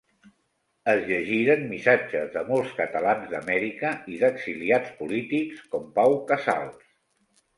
[0.93, 6.83] Es llegiren missatges de molts catalans d'Amèrica i d'exiliats polítics com Pau Casals.